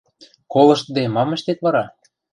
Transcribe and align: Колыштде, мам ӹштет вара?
Колыштде, 0.53 1.03
мам 1.15 1.29
ӹштет 1.35 1.59
вара? 1.65 1.85